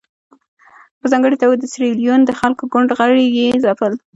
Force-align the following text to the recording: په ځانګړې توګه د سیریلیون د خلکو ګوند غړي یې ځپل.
په 0.99 1.05
ځانګړې 1.11 1.37
توګه 1.41 1.55
د 1.57 1.63
سیریلیون 1.71 2.21
د 2.25 2.31
خلکو 2.39 2.63
ګوند 2.73 2.89
غړي 2.97 3.25
یې 3.37 3.47
ځپل. 3.63 3.93